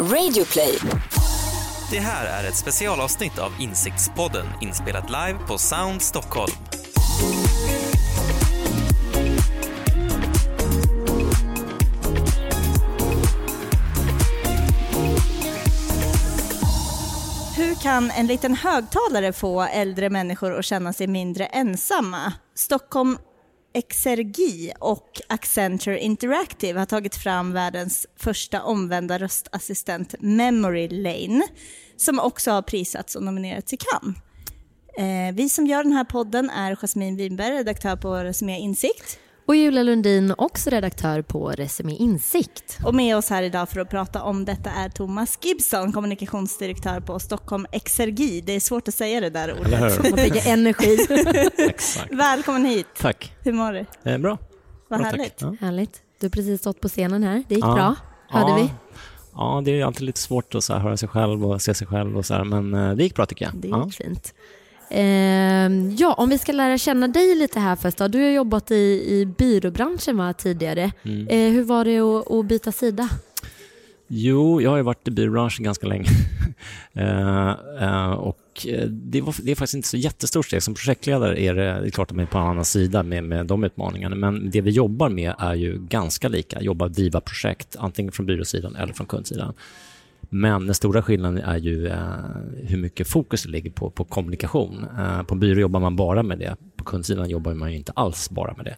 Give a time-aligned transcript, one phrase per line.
[0.00, 0.78] Radioplay.
[1.90, 6.52] Det här är ett specialavsnitt av Insiktspodden inspelat live på Sound Stockholm.
[17.56, 22.32] Hur kan en liten högtalare få äldre människor att känna sig mindre ensamma?
[22.54, 23.18] Stockholm
[23.72, 31.42] Exergi och Accenture Interactive har tagit fram världens första omvända röstassistent Memory Lane
[31.96, 34.16] som också har prisats och nominerats i Cannes.
[34.96, 39.18] Eh, vi som gör den här podden är Jasmine Winberg, redaktör på Resumé Insikt.
[39.50, 42.78] Och Julia Lundin, också redaktör på Resumé Insikt.
[42.84, 47.18] Och med oss här idag för att prata om detta är Thomas Gibson, kommunikationsdirektör på
[47.18, 48.40] Stockholm Exergi.
[48.40, 49.66] Det är svårt att säga det där ordet.
[49.66, 50.10] Eller hur?
[50.10, 50.98] Man tänker energi.
[51.58, 52.12] Exakt.
[52.12, 52.86] Välkommen hit.
[52.98, 53.32] Tack.
[53.40, 54.10] Hur mår du?
[54.10, 54.38] Eh, bra.
[54.88, 55.38] Vad bra, härligt.
[55.38, 55.56] Tack.
[55.60, 55.66] Ja.
[55.66, 56.02] Härligt.
[56.20, 57.44] Du har precis stått på scenen här.
[57.48, 57.74] Det gick Ja.
[57.74, 57.96] bra,
[58.28, 58.56] hörde ja.
[58.56, 58.70] vi.
[59.34, 61.86] Ja, det är alltid lite svårt att så här, höra sig själv och se sig
[61.86, 63.54] själv och så här, men eh, det gick bra tycker jag.
[63.56, 63.84] Det ja.
[63.84, 64.34] gick fint.
[64.90, 68.08] Ehm, ja, om vi ska lära känna dig lite här först då.
[68.08, 70.92] Du har jobbat i, i byråbranschen va, tidigare.
[71.02, 71.28] Mm.
[71.28, 73.08] Eh, hur var det att, att byta sida?
[74.12, 76.08] Jo, jag har ju varit i byråbranschen ganska länge.
[76.92, 80.62] Eh, eh, och eh, det, var, det är faktiskt inte så jättestort steg.
[80.62, 83.24] Som projektledare är det, det är klart att man är på en annan sida med,
[83.24, 86.60] med de utmaningarna, men det vi jobbar med är ju ganska lika.
[86.60, 89.54] Jobba driva projekt, antingen från byråsidan eller från kundsidan.
[90.32, 91.98] Men den stora skillnaden är ju eh,
[92.64, 94.86] hur mycket fokus det ligger på, på kommunikation.
[94.98, 96.56] Eh, på byrå jobbar man bara med det.
[96.76, 98.76] På kundsidan jobbar man ju inte alls bara med det.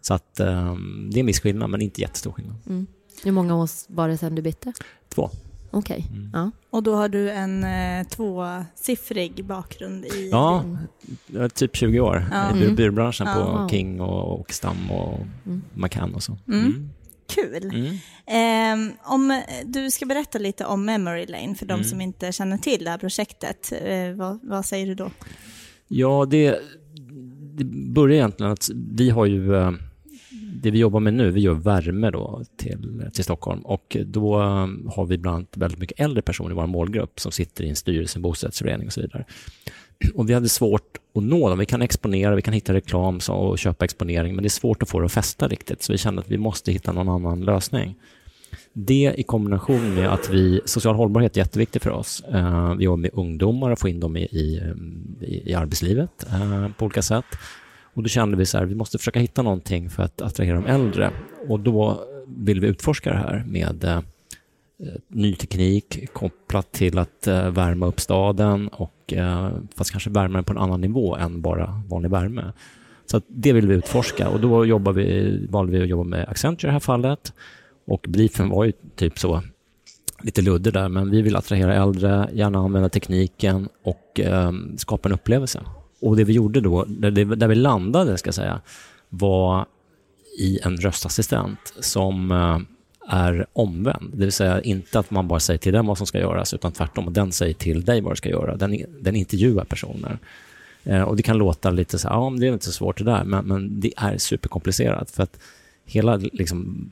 [0.00, 0.74] Så att, eh,
[1.10, 2.56] det är en viss skillnad, men inte jättestor skillnad.
[2.68, 2.86] Mm.
[3.24, 4.72] Hur många år var det sedan du bytte?
[5.14, 5.30] Två.
[5.70, 6.06] Okej.
[6.12, 6.30] Mm.
[6.32, 6.50] Ja.
[6.70, 10.28] Och då har du en eh, tvåsiffrig bakgrund i...
[10.30, 10.64] Ja,
[11.26, 12.50] jag är typ 20 år Ja.
[12.50, 12.74] i by- Mm.
[12.76, 13.34] byråbranschen Ja.
[13.34, 13.68] på Wow.
[13.68, 15.62] King och, och Stam och Mm.
[15.74, 16.38] McCann och så.
[16.48, 16.90] Mm.
[17.26, 17.64] Kul.
[17.64, 17.96] Mm.
[18.26, 21.84] Ehm, om du ska berätta lite om Memory Lane för de Mm.
[21.84, 25.10] som inte känner till det här projektet, eh, vad, vad säger du då?
[25.88, 26.60] Ja, det,
[27.54, 29.70] det börjar egentligen att vi har ju eh,
[30.62, 34.68] det vi jobbar med nu, vi gör värme då till, till Stockholm och då eh,
[34.94, 37.76] har vi bland annat väldigt mycket äldre personer i vår målgrupp som sitter i en
[37.76, 39.24] styrelse, en bostadsrättsförening och så vidare.
[40.14, 41.58] Och vi hade svårt att nå dem.
[41.58, 44.88] Vi kan exponera, vi kan hitta reklam och köpa exponering, men det är svårt att
[44.88, 47.94] få det att fästa riktigt, så vi kände att vi måste hitta någon annan lösning.
[48.72, 52.22] Det i kombination med att vi, social hållbarhet är jätteviktigt för oss.
[52.32, 54.62] Eh, vi jobbar med ungdomar och får in dem i, i,
[55.20, 57.24] i, arbetslivet eh, på olika sätt.
[57.94, 60.66] Och då kände vi så här, vi måste försöka hitta någonting för att attrahera de
[60.66, 61.10] äldre.
[61.48, 64.00] Och då vill vi utforska det här med eh,
[64.82, 70.34] Eh, ny teknik kopplat till att eh, värma upp staden och eh, fast kanske värma
[70.34, 72.52] den på en annan nivå än bara vanlig värme.
[73.06, 76.28] Så att det vill vi utforska och då jobbar vi, valde vi att jobba med
[76.28, 77.32] Accenture i det här fallet
[77.86, 79.42] och briefen var ju typ så
[80.22, 85.14] lite luddig där, men vi vill attrahera äldre, gärna använda tekniken och eh, skapa en
[85.14, 85.60] upplevelse.
[86.00, 88.60] Och det vi gjorde då, där, där vi landade ska jag säga,
[89.08, 89.66] var
[90.38, 92.58] i en röstassistent som eh,
[93.12, 94.10] är omvänd.
[94.12, 96.72] Det vill säga inte att man bara säger till den vad som ska göras, utan
[96.72, 98.56] tvärtom, den säger till dig vad du ska göra.
[98.56, 100.18] Den, den intervjuar personer.
[100.84, 103.04] Eh, och det kan låta lite så här, ja, det är inte så svårt det
[103.04, 105.10] där, men, men det är superkomplicerat.
[105.10, 105.38] För att
[105.84, 106.90] hela liksom,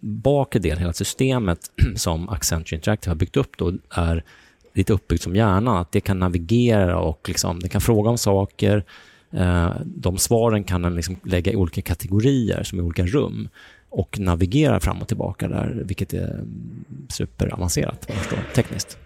[0.00, 4.24] bakre delen, hela systemet som Accenture Interactive har byggt upp då är
[4.74, 8.84] lite uppbyggt som hjärnan, att det kan navigera och liksom, det kan fråga om saker.
[9.30, 13.48] Eh, de svaren kan den liksom lägga i olika kategorier, som i olika rum
[13.92, 16.44] och navigera fram och tillbaka där, vilket är
[17.08, 18.98] superavancerat, förstår, tekniskt.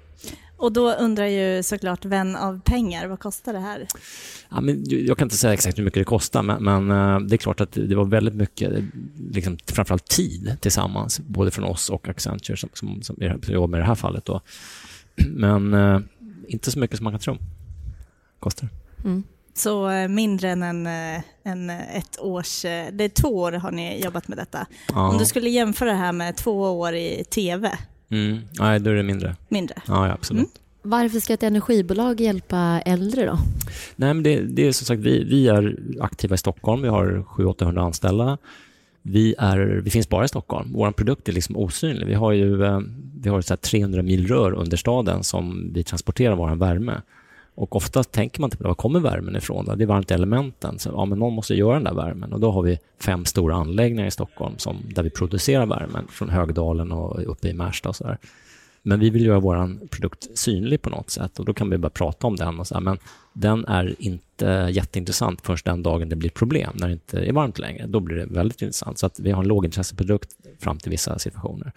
[0.56, 3.86] Och då undrar ju såklart vän av pengar, vad kostar det här?
[4.48, 7.34] Ja, men jag kan inte säga exakt hur mycket det kostar, men, men eh, det
[7.34, 8.84] är klart att det var väldigt mycket,
[9.30, 13.16] liksom, framförallt tid tillsammans, både från oss och Accenture som, som, som
[13.48, 14.24] jobbar med det här fallet.
[14.24, 14.40] Då.
[15.28, 16.00] Men eh,
[16.48, 17.36] inte så mycket som man kan tro.
[18.40, 18.68] Kostar.
[19.04, 19.22] Mm.
[19.56, 23.70] Så eh, mindre än en, eh, en eh, ett års, det är två år har
[23.70, 24.66] ni jobbat med detta.
[24.88, 25.08] Ja.
[25.08, 27.78] Om du skulle jämföra det här med två år i tv,
[28.08, 28.38] mm.
[28.58, 29.36] Nej, då är det mindre.
[29.48, 29.82] mindre.
[29.86, 30.40] Ja, ja absolut.
[30.40, 30.50] Mm.
[30.82, 33.38] Varför ska ett energibolag hjälpa äldre då?
[33.96, 36.82] Nej, men det, det är som sagt, vi, vi är aktiva i Stockholm.
[36.82, 38.38] Vi har 700-800 anställda.
[39.02, 40.72] Vi, är, vi finns bara i Stockholm.
[40.74, 42.06] Vår produkt är liksom osynlig.
[42.06, 42.56] Vi har ju
[43.20, 47.00] vi har så här 300 mil rör under staden som vi transporterar vår värme.
[47.56, 49.64] Och ofta tänker man typ, inte på var kommer värmen ifrån?
[49.76, 50.78] Det är varmt i elementen.
[50.78, 52.32] Så, ja, men någon måste göra den där värmen.
[52.32, 56.28] Och då har vi fem stora anläggningar i Stockholm som, där vi producerar värmen från
[56.28, 58.18] Högdalen och uppe i Märsta och så där.
[58.82, 61.90] Men vi vill göra vår produkt synlig på något sätt och då kan vi bara
[61.90, 62.98] prata om den och så här, men
[63.32, 67.58] den är inte jätteintressant förrän den dagen det blir problem, när det inte är varmt
[67.58, 67.86] längre.
[67.86, 68.98] Då blir det väldigt intressant.
[68.98, 71.72] Så att vi har en lågintresseprodukt fram till vissa situationer.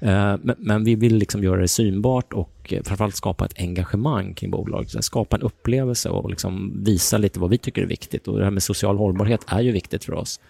[0.00, 4.34] Eh, men, men vi vill liksom göra det synbart och eh, framförallt skapa ett engagemang
[4.34, 5.04] kring bolaget.
[5.04, 8.28] Skapa en upplevelse och liksom visa lite vad vi tycker är viktigt.
[8.28, 10.40] Och det här med social hållbarhet är ju viktigt för oss.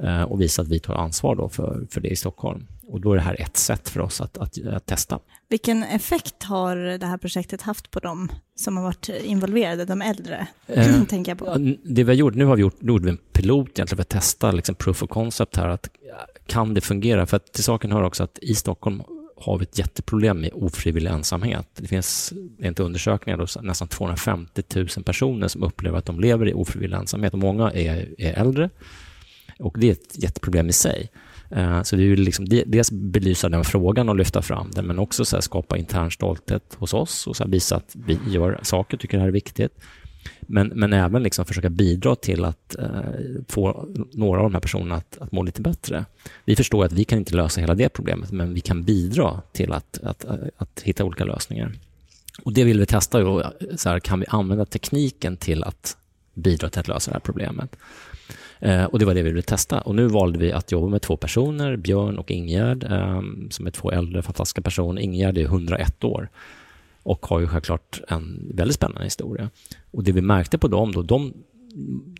[0.00, 2.66] Eh, Och visa att vi tar ansvar då för, för det i Stockholm.
[2.88, 5.18] Och då är det här ett sätt för oss att, att, att testa.
[5.48, 10.46] Vilken effekt har det här projektet haft på dem som har varit involverade, de äldre?
[10.66, 11.58] Eh, tänker jag Ja, på.
[11.84, 14.52] det vi har gjort, nu har vi gjort, gjorde en pilot egentligen för att testa
[14.52, 15.68] liksom proof of concept här.
[15.68, 15.88] Att,
[16.46, 17.26] kan det fungera?
[17.26, 19.02] För att till saken hör också att i Stockholm
[19.36, 21.68] har vi ett jätteproblem med ofrivillig ensamhet.
[21.76, 26.54] Det finns enligt undersökningar då, nästan 250 000 personer som upplever att de lever i
[26.54, 28.70] ofrivillig ensamhet och många är, är äldre.
[29.58, 31.10] Och det är ett jätteproblem i sig.
[31.50, 35.24] Eh, så vi vill liksom dels belysa den frågan och lyfta fram den, men också
[35.24, 38.96] så här skapa intern stolthet hos oss och så här visa att vi gör saker,
[38.96, 39.72] tycker det här är viktigt.
[40.40, 43.00] Men, men även liksom försöka bidra till att eh,
[43.48, 46.04] få några av de här personerna att, att må lite bättre.
[46.44, 49.72] Vi förstår att vi kan inte lösa hela det problemet, men vi kan bidra till
[49.72, 51.72] att, att, att, att hitta olika lösningar.
[52.42, 53.52] Och Det vill vi testa.
[53.76, 55.96] Så här, kan vi använda tekniken till att
[56.34, 57.76] bidra till att lösa det här problemet?
[58.60, 59.80] Eh, och Det var det vi ville testa.
[59.80, 63.70] Och Nu valde vi att jobba med två personer, Björn och Ingegärd, eh, som är
[63.70, 65.02] två äldre fantastiska personer.
[65.02, 66.28] Ingegärd är 101 år
[67.02, 69.50] och har ju självklart en väldigt spännande historia.
[69.90, 71.32] Och Det vi märkte på dem, då, de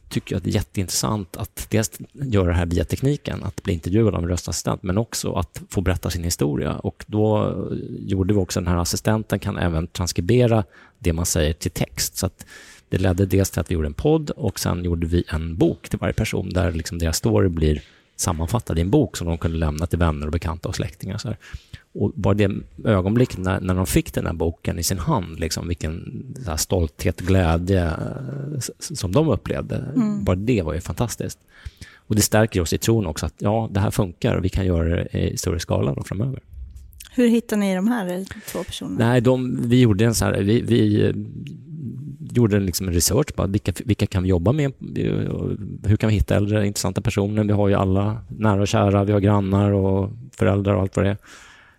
[0.09, 4.15] tycker att det är jätteintressant att dels göra det här via tekniken, att bli intervjuad
[4.15, 6.77] av en röstassistent, men också att få berätta sin historia.
[6.77, 7.55] Och Då
[7.99, 10.65] gjorde vi också den här assistenten kan även transkribera
[10.99, 12.17] det man säger till text.
[12.17, 12.47] Så att
[12.89, 15.89] det ledde dels till att vi gjorde en podd och sen gjorde vi en bok
[15.89, 17.83] till varje person där liksom deras story blir
[18.17, 21.19] sammanfattad i en bok som de kunde lämna till vänner och bekanta och släktingar.
[21.19, 21.37] Så här.
[21.93, 22.51] Och bara det
[22.85, 26.25] ögonblick när, när de fick den här boken i sin hand, liksom, vilken
[26.57, 29.85] stolthet, glädje eh, som de upplevde,
[30.21, 31.39] bara det var ju fantastiskt.
[31.95, 34.67] Och det stärker oss i tron också att ja, det här funkar och vi kan
[34.67, 36.41] göra det i större skala framöver.
[37.17, 39.09] Hur hittar ni de här två personerna?
[39.09, 41.15] Nej, de, vi gjorde en så här, vi, vi eh,
[42.37, 44.73] gjorde en liksom en research på vilka, vilka kan vi jobba med,
[45.85, 47.45] hur kan vi hitta äldre intressanta personer?
[47.45, 51.05] Vi har ju alla nära och kära, vi har grannar och föräldrar och allt vad
[51.05, 51.17] det är.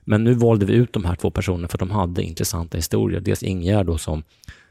[0.05, 3.19] Men nu valde vi ut de här två personerna för de hade intressanta historier.
[3.19, 4.23] Dels Ingegärd då som,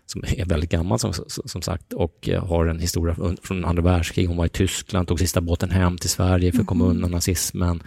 [0.07, 3.83] som är väldigt gammal som, som sagt och eh, har en historia från- från andra
[3.83, 4.29] världskriget.
[4.29, 7.83] Hon var i Tyskland, tog sista båten hem till Sverige för att komma undan nazismen.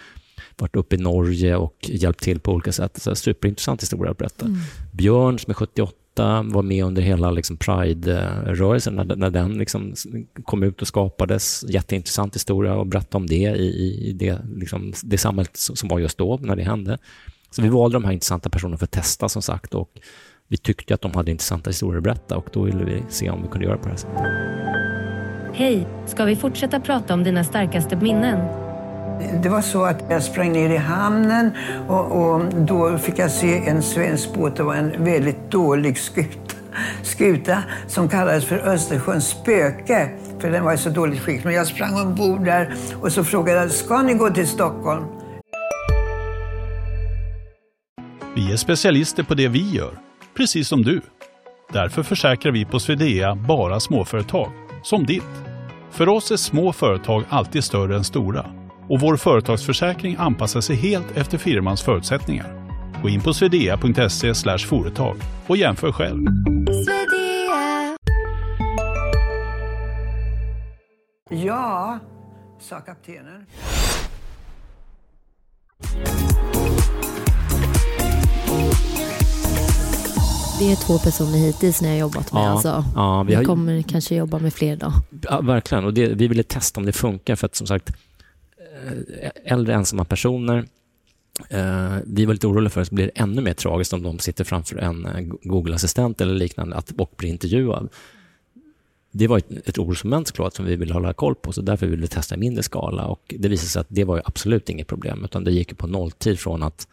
[0.58, 3.02] Varit uppe i Norge och hjälpt till på olika sätt.
[3.02, 4.46] Så superintressant historia att berätta.
[4.92, 9.94] Björn som är 78 var med under hela liksom Pride-rörelsen när, när den liksom
[10.44, 11.66] kom ut och skapades.
[11.70, 16.00] Jätteintressant historia och berätta om det i, i det, liksom, det samhället som som var
[16.00, 16.98] just då när det hände.
[17.52, 19.90] Så vi valde de här intressanta personerna för att testa som sagt och
[20.48, 23.42] vi tyckte att de hade intressanta historier att berätta och då ville vi se om
[23.42, 24.20] vi kunde göra på det här sättet.
[25.54, 28.69] Hej, ska vi fortsätta prata om dina starkaste minnen?
[29.20, 31.52] Det var så att jag sprang ner i hamnen
[31.88, 34.56] och, och då fick jag se en svensk båt.
[34.56, 36.56] Det var en väldigt dålig skuta,
[37.04, 40.10] skuta som kallades för Östersjöns spöke.
[40.40, 41.44] För den var i så dåligt skick.
[41.44, 45.04] Men jag sprang ombord där och så frågade jag, ska ni gå till Stockholm?
[48.36, 49.92] Vi är specialister på det vi gör,
[50.38, 51.02] precis som du.
[51.74, 54.52] Därför försäkrar vi på Swedea bara småföretag,
[54.84, 55.24] som ditt.
[55.92, 58.46] För oss är små företag alltid större än stora
[58.90, 62.70] och vår företagsförsäkring anpassar sig helt efter firmans förutsättningar.
[63.02, 65.16] Gå in på swedea.se företag
[65.48, 66.26] och jämför själv.
[71.30, 72.00] Ja,
[72.60, 73.46] sa kaptenen.
[80.60, 82.84] Det är två personer hittills ni har jobbat med Ja, alltså.
[82.96, 84.94] ja, vi vi har- kommer kanske jobba med fler då.
[85.22, 85.86] Ja, verkligen.
[85.86, 87.90] Och det, vi ville testa om det funkar för att som sagt,
[89.22, 90.66] Eh, äldre ensamma personer,
[91.50, 94.44] eh, vi var lite oroliga för att det blir ännu mer tragiskt om de sitter
[94.44, 97.90] framför en eh, Google-assistent eller liknande att, och blir intervjuad.
[99.12, 102.02] Det var ett, ett orosmoment såklart som vi ville hålla koll på, så därför ville
[102.02, 103.06] vi testa i mindre skala.
[103.06, 105.76] Och det visade sig att det var ju absolut inget problem, utan det gick ju
[105.76, 106.88] på nolltid från att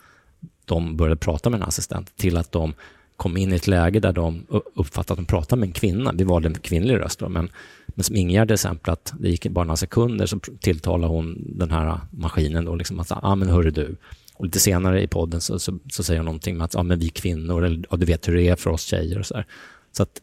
[0.64, 2.75] de började prata med en assistent till att de
[3.17, 6.13] kom in i ett läge där de uppfattade att de pratade med en kvinna.
[6.13, 7.49] Vi valde en kvinnlig röst då, men,
[7.87, 11.71] men som Ingegärd till exempel, att det gick bara några sekunder så tilltalade hon den
[11.71, 13.97] här maskinen då, liksom att, ah, men hörru du.
[14.35, 16.99] Och lite senare i podden så, så, så säger hon någonting med att, ah, men
[16.99, 19.47] vi kvinnor, eller ja, du vet hur det är för oss tjejer och så här.
[19.93, 20.21] Så att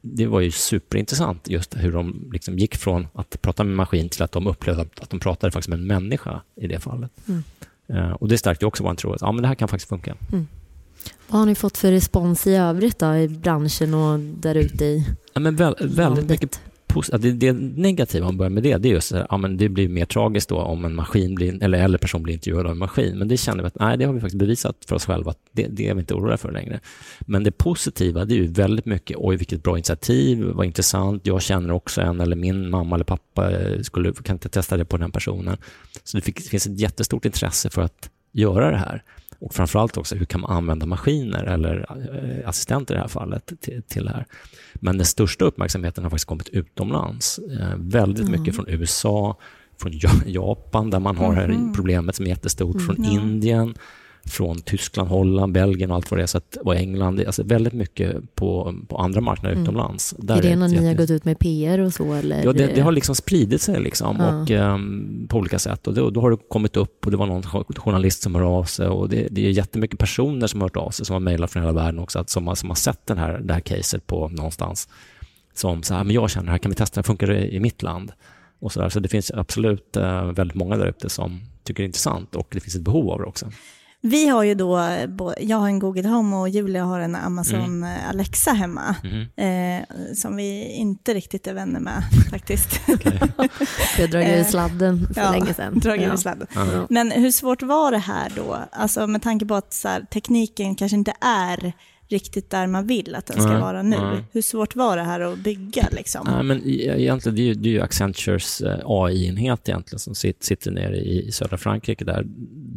[0.00, 4.22] det var ju superintressant just hur de liksom gick från att prata med maskin till
[4.22, 7.10] att de upplevde att, de pratade faktiskt med en människa i det fallet.
[7.88, 10.14] Eh, och det stärkte också vår tro att ja, men det här kan faktiskt funka.
[11.28, 15.04] Vad har ni fått för respons i övrigt då i branschen och där ute i
[15.34, 16.28] Ja, men väl, väldigt landet?
[16.28, 16.60] mycket
[17.18, 19.68] det, det negativa, om man börjar med det, det är just att ja, men det
[19.68, 22.78] blir mer tragiskt då om en maskin blir, eller äldre person blir intervjuad av en
[22.78, 23.18] maskin.
[23.18, 25.38] Men det känner vi att nej, det har vi faktiskt bevisat för oss själva att
[25.52, 26.80] det, det är vi inte oroliga för längre.
[27.20, 31.42] Men det positiva, det är ju väldigt mycket, oj vilket bra initiativ, vad intressant, jag
[31.42, 34.96] känner också en, eller min mamma eller pappa, eh, skulle, kan inte testa det på
[34.96, 35.56] den personen.
[36.04, 39.02] Så det finns ett jättestort intresse för att göra det här.
[39.38, 43.52] Och framförallt också hur kan man använda maskiner eller eh, assistenter i det här fallet
[43.60, 44.26] till, till det här.
[44.74, 47.38] Men den största uppmärksamheten har faktiskt kommit utomlands.
[47.38, 48.40] Eh, väldigt mm.
[48.40, 49.38] mycket från USA,
[49.80, 49.92] från
[50.26, 51.72] Japan där man har det här mm.
[51.72, 53.10] problemet som är jättestort, från mm.
[53.10, 53.74] Indien,
[54.26, 57.20] från Tyskland, Holland, Belgien och allt vad det är, så att, och England.
[57.26, 59.62] Alltså väldigt mycket på, på andra marknader mm.
[59.62, 60.14] utomlands.
[60.18, 62.12] Där är det när ni har gått ut med PR och så?
[62.12, 62.44] Eller?
[62.44, 64.42] Ja, det, det har liksom spridit sig liksom, ja.
[64.42, 65.86] och, um, på olika sätt.
[65.86, 67.42] Och det, då har det kommit upp och det var någon
[67.76, 70.90] journalist som hör av sig och det, det är jättemycket personer som har hört av
[70.90, 73.18] sig, som har mejlat från hela världen också, att, som, har, som har sett den
[73.18, 74.88] här, det här caset på någonstans.
[75.54, 77.82] Som så här, men jag känner det här, kan vi testa, funkar det i mitt
[77.82, 78.12] land?
[78.58, 78.88] Och så, där.
[78.88, 82.48] så det finns absolut uh, väldigt många där ute som tycker det är intressant och
[82.50, 83.46] det finns ett behov av det också.
[84.02, 84.78] Vi har ju då,
[85.40, 88.08] jag har en Google Home och Julia har en Amazon mm.
[88.08, 88.96] Alexa hemma.
[89.04, 89.80] Mm.
[89.80, 92.80] Eh, som vi inte riktigt är vänner med faktiskt.
[93.96, 95.78] Vi har dragit ur eh, sladden för ja, länge sedan.
[95.78, 96.16] Dragit ja.
[96.16, 96.46] sladden.
[96.54, 96.86] Ja.
[96.90, 98.58] Men hur svårt var det här då?
[98.72, 101.72] Alltså med tanke på att så här, tekniken kanske inte är
[102.08, 103.60] riktigt där man vill att den ska mm.
[103.60, 103.96] vara nu.
[103.96, 104.22] Mm.
[104.32, 105.88] Hur svårt var det här att bygga?
[105.92, 106.22] Liksom?
[106.30, 110.70] Ja, men egentligen, det är ju, det är ju Accentures eh, AI-enhet egentligen som sitter
[110.70, 112.04] nere i södra Frankrike.
[112.04, 112.24] där.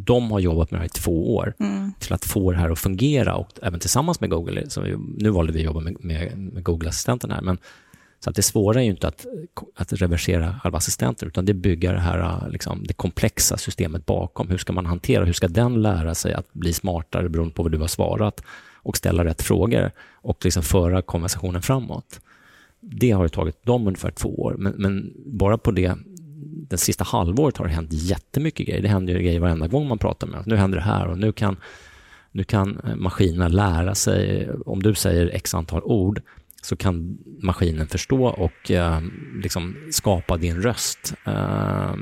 [0.04, 1.92] De har jobbat med det här i två år mm.
[1.98, 4.70] till att få det här att fungera och även tillsammans med Google.
[4.70, 7.42] Så vi, nu valde vi att jobba med, med, med Google-assistenten här.
[7.42, 7.58] Men,
[8.24, 9.26] så att det svåra är ju inte att,
[9.74, 14.48] att reversera själva assistenten utan det bygga det här liksom, det komplexa systemet bakom.
[14.48, 17.72] Hur ska man hantera, hur ska den lära sig att bli smartare beroende på vad
[17.72, 18.42] du har svarat?
[18.82, 22.20] Och ställa rätt frågor och liksom föra konversationen framåt.
[22.80, 25.94] Det har tagit dem ungefär två år, men, men bara på det
[26.70, 28.82] det sista halvåret har det hänt jättemycket grejer.
[28.82, 31.32] Det händer ju grejer varenda gång man pratar med Nu händer det här och nu
[31.32, 31.56] kan,
[32.32, 34.50] nu kan eh, maskinerna lära sig.
[34.66, 36.22] Om du säger x antal ord
[36.62, 39.00] så kan maskinen förstå och eh,
[39.42, 41.14] liksom skapa din röst.
[41.26, 41.94] Eh,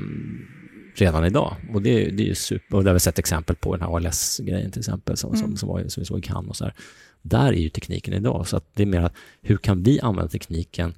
[1.01, 1.55] redan idag.
[1.73, 4.71] Och det, det är super, och det har vi sett exempel på den här ALS-grejen
[4.71, 5.41] till exempel, som, mm.
[5.41, 6.73] som, som, var, som vi såg i Cannes och så här.
[7.21, 10.29] Där är ju tekniken idag, så att det är mer att hur kan vi använda
[10.29, 10.93] tekniken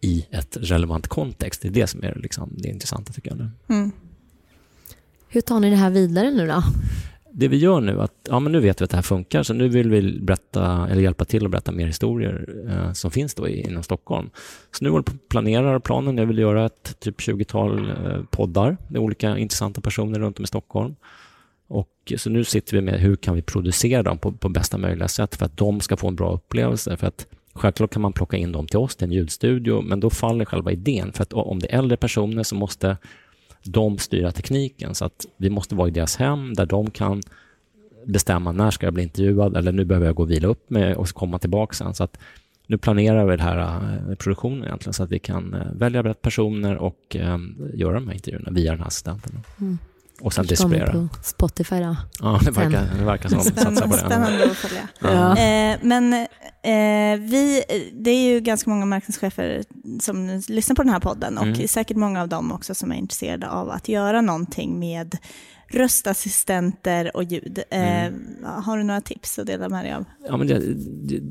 [0.00, 1.62] i ett relevant kontext?
[1.62, 3.50] Det är det som är liksom, det intressanta tycker jag.
[3.68, 3.92] Mm.
[5.28, 6.62] Hur tar ni det här vidare nu då?
[7.32, 9.54] Det vi gör nu, att ja, men nu vet vi att det här funkar, så
[9.54, 13.48] nu vill vi berätta, eller hjälpa till att berätta mer historier eh, som finns då
[13.48, 14.30] inom Stockholm.
[14.70, 19.80] Så nu planerar planen, jag vill göra ett typ 20-tal eh, poddar med olika intressanta
[19.80, 20.96] personer runt om i Stockholm.
[21.68, 25.08] Och, så nu sitter vi med hur kan vi producera dem på, på bästa möjliga
[25.08, 26.96] sätt för att de ska få en bra upplevelse.
[26.96, 27.26] För att
[27.58, 30.72] Självklart kan man plocka in dem till oss till en ljudstudio, men då faller själva
[30.72, 31.12] idén.
[31.12, 32.96] För att om det är äldre personer som måste
[33.64, 34.94] de styra tekniken.
[34.94, 37.22] Så att vi måste vara i deras hem där de kan
[38.06, 40.94] bestämma när ska jag bli intervjuad eller nu behöver jag gå och vila upp mig
[40.94, 41.94] och komma tillbaka sen.
[41.94, 42.18] Så att
[42.66, 46.22] nu planerar vi den här uh, produktionen egentligen så att vi kan uh, välja rätt
[46.22, 49.40] personer och um, göra de här intervjuerna via den här assistenten.
[49.60, 49.78] Mm.
[50.20, 50.92] Och sen distribuera.
[50.92, 51.96] på Spotify då?
[52.20, 53.40] Ja, det verkar, det verkar som.
[53.40, 53.98] Spännande, på det.
[53.98, 54.88] Spännande att följa.
[55.00, 55.38] Ja.
[55.38, 56.26] Eh, men
[56.62, 57.62] eh, vi,
[57.92, 59.62] det är ju ganska många marknadschefer
[60.00, 61.68] som lyssnar på den här podden och mm.
[61.68, 65.18] säkert många av dem också som är intresserade av att göra någonting med
[65.70, 67.58] röstassistenter och ljud.
[67.70, 68.44] Eh, mm.
[68.44, 70.04] Har du några tips att dela med dig av?
[70.28, 71.22] Ja, men det, det,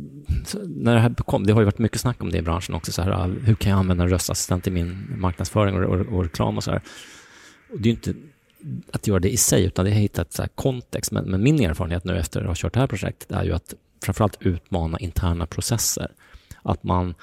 [0.67, 2.91] när det här kom, det har ju varit mycket snack om det i branschen också,
[2.91, 6.57] så här, hur kan jag använda en röstassistent i min marknadsföring och, och, och reklam
[6.57, 6.81] och så här.
[7.71, 8.13] Och det är inte
[8.91, 11.11] att göra det i sig, utan det är att hitta ett kontext.
[11.11, 13.73] Men, men, min erfarenhet nu efter att ha kört det här projektet är ju att
[14.03, 16.11] framförallt utmana interna processer.
[16.63, 17.15] Att man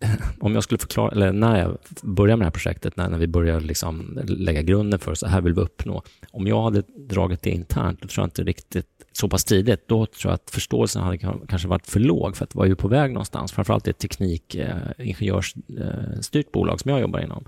[0.40, 3.26] om jag skulle förklara, eller när jag började med det här projektet, när, när vi
[3.26, 6.02] började liksom lägga grunden för så här vill vi uppnå.
[6.30, 10.06] Om jag hade dragit det internt, då tror jag inte riktigt så pass tidigt, då
[10.06, 13.12] tror jag att förståelsen hade kanske varit för låg, för att var ju på väg
[13.12, 17.44] någonstans, framförallt i ett teknikingenjörsstyrt eh, bolag som jag jobbar inom.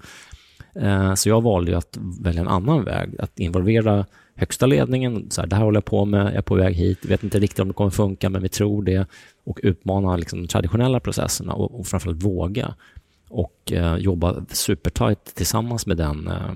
[0.75, 4.07] Eh, så jag valde att välja en annan väg, att involvera
[4.41, 5.31] högsta ledningen.
[5.31, 7.39] Så här, det här håller jag på med, jag är på väg hit, vet inte
[7.39, 9.07] riktigt om det kommer funka, men vi tror det.
[9.45, 12.75] Och utmana liksom, de traditionella processerna och, och framförallt våga.
[13.29, 16.55] Och eh, jobba supertajt tillsammans med den eh,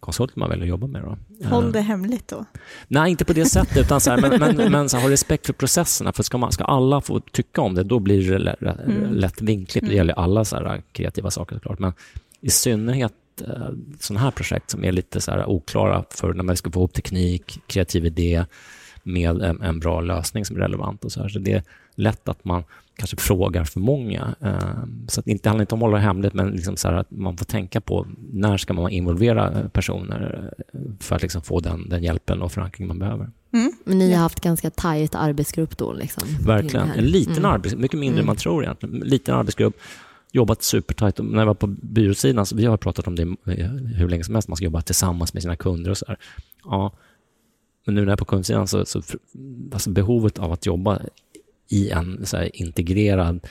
[0.00, 1.02] konsulten man väljer att jobba med.
[1.02, 1.48] Då.
[1.48, 2.44] Håll det hemligt då?
[2.88, 5.46] Nej, inte på det sättet, utan så här, men, men, men så här, ha respekt
[5.46, 6.12] för processerna.
[6.12, 9.12] För ska, man, ska alla få tycka om det, då blir det lätt, mm.
[9.12, 9.86] lätt vinkligt.
[9.86, 9.96] Det mm.
[9.96, 11.92] gäller alla så här, kreativa saker såklart, men
[12.40, 13.68] i synnerhet eh,
[14.00, 16.92] sådana här projekt som är lite så här oklara för när man ska få ihop
[16.92, 18.44] teknik, kreativ idé,
[19.04, 21.04] med en, en bra lösning som är relevant.
[21.04, 21.28] och så, här.
[21.28, 21.62] så Det är
[21.94, 22.64] lätt att man
[22.96, 24.34] kanske frågar för många.
[24.40, 26.88] Eh, så att det inte handlar inte om att hålla det hemligt, men liksom så
[26.88, 31.60] att man får tänka på när ska man involvera personer eh, för att liksom få
[31.60, 33.30] den, den hjälpen och förankring man behöver.
[33.52, 33.72] Mm.
[33.84, 35.92] Men ni har haft ganska tajt arbetsgrupp då?
[35.92, 36.90] Liksom, Verkligen.
[36.90, 37.50] En liten mm.
[37.50, 38.26] arbetsgrupp, mycket mindre än Mm.
[38.26, 39.02] man tror egentligen.
[39.02, 39.76] En liten arbetsgrupp,
[40.34, 41.18] jobbat supertajt.
[41.18, 44.34] När jag var på byråsidan, så vi har pratat om det eh, hur länge som
[44.34, 46.18] helst, man ska jobba tillsammans med sina kunder och så här.
[46.64, 46.92] Ja,
[47.84, 49.02] men nu när jag är på kundsidan så, så
[49.72, 51.00] alltså behovet av att jobba
[51.68, 53.46] i en så integrerad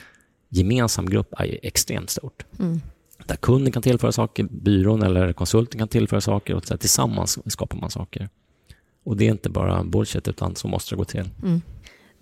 [0.48, 2.44] gemensam grupp är ju extremt stort.
[2.58, 2.80] Mm.
[3.26, 7.52] Där kunden kan tillföra saker, byrån eller konsulten kan tillföra saker och så här, tillsammans
[7.52, 8.28] skapar man saker.
[9.04, 11.28] Och det är inte bara bullshit, utan så måste det gå till.
[11.42, 11.62] Mm.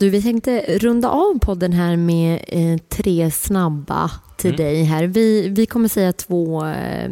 [0.03, 4.57] Du, vi tänkte runda av podden här med eh, tre snabba till Mm.
[4.65, 5.05] dig här.
[5.07, 7.11] Vi, vi kommer säga två eh,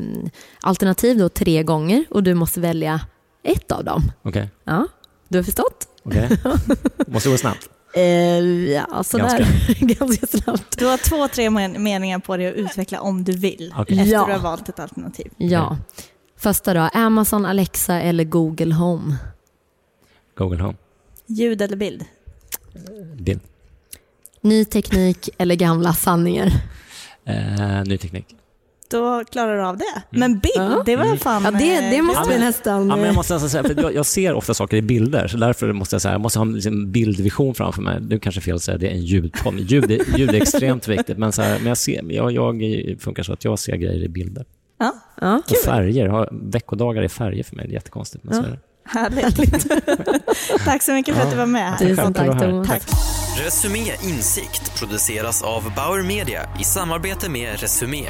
[0.63, 3.01] alternativ då tre gånger och du måste välja
[3.43, 4.03] ett av dem.
[4.23, 4.51] Okej?
[4.65, 4.87] Ja,
[5.29, 5.89] du har förstått?
[6.03, 6.31] Okej?
[7.07, 7.69] Måste gå snabbt.
[7.95, 8.03] Eh,
[8.73, 9.47] ja, sådär.
[9.99, 10.79] Ganska snabbt.
[10.79, 13.75] Du har två, tre men- meningar på dig att utveckla om du vill.
[13.79, 13.99] Okej.
[14.01, 14.27] Efter Ja.
[14.27, 15.33] du har valt ett alternativ.
[15.37, 15.77] Ja.
[16.37, 19.17] Första då, Amazon, Alexa eller Google Home?
[20.39, 20.77] Google Home.
[21.27, 22.05] Ljud eller bild?
[23.19, 23.41] Bild.
[24.41, 26.53] Ny teknik eller gamla sanningar?
[27.25, 28.27] Eh, ny teknik.
[28.91, 30.03] Då klarar du av det.
[30.11, 30.83] Men bild, Ja.
[30.87, 31.43] det var fan...
[31.45, 31.59] Ja, det,
[31.91, 32.89] det eh, måste vi men- nästan...
[32.89, 35.37] Ja, men jag måste nästan säga, för jag, jag ser ofta saker i bilder, så
[35.37, 38.01] därför måste jag säga, jag måste ha en liksom, bildvision framför mig.
[38.11, 39.61] Är kanske fel att säga, det är en ljudpodd.
[39.61, 43.23] Ljud, är- ljud är extremt viktigt, men, så här, men jag, ser, jag, jag funkar
[43.23, 44.45] så att jag ser grejer i bilder.
[44.79, 45.37] Ja, ja.
[45.51, 48.25] Och färger, veckodagar i färger för mig, det är jättekonstigt.
[48.25, 48.47] Men så Ja.
[48.47, 48.59] är det.
[48.91, 50.65] Härligt.
[50.65, 51.79] tack så mycket för att du var med här.
[51.79, 52.41] Tusen tack.
[52.41, 52.69] Thomas.
[52.69, 52.83] Tack.
[53.39, 58.05] Resumé Insikt produceras av Bauer Media i samarbete med Resumé.